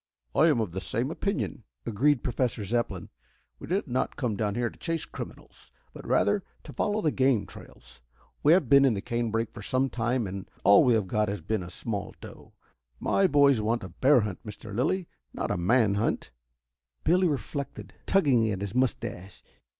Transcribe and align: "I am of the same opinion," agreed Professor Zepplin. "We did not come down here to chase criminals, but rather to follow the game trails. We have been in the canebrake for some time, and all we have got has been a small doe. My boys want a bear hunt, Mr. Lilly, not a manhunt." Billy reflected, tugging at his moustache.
"I 0.33 0.47
am 0.47 0.59
of 0.59 0.71
the 0.71 0.81
same 0.81 1.11
opinion," 1.11 1.63
agreed 1.85 2.23
Professor 2.23 2.65
Zepplin. 2.65 3.09
"We 3.59 3.67
did 3.67 3.87
not 3.87 4.15
come 4.15 4.35
down 4.35 4.55
here 4.55 4.71
to 4.71 4.79
chase 4.79 5.05
criminals, 5.05 5.69
but 5.93 6.07
rather 6.07 6.43
to 6.63 6.73
follow 6.73 7.01
the 7.01 7.11
game 7.11 7.45
trails. 7.45 8.01
We 8.41 8.53
have 8.53 8.67
been 8.67 8.83
in 8.83 8.95
the 8.95 9.01
canebrake 9.03 9.53
for 9.53 9.61
some 9.61 9.91
time, 9.91 10.25
and 10.25 10.49
all 10.63 10.83
we 10.83 10.95
have 10.95 11.05
got 11.05 11.29
has 11.29 11.41
been 11.41 11.61
a 11.61 11.69
small 11.69 12.15
doe. 12.19 12.53
My 12.99 13.27
boys 13.27 13.61
want 13.61 13.83
a 13.83 13.89
bear 13.89 14.21
hunt, 14.21 14.43
Mr. 14.43 14.75
Lilly, 14.75 15.07
not 15.35 15.51
a 15.51 15.55
manhunt." 15.57 16.31
Billy 17.03 17.27
reflected, 17.27 17.93
tugging 18.07 18.49
at 18.49 18.61
his 18.61 18.73
moustache. 18.73 19.43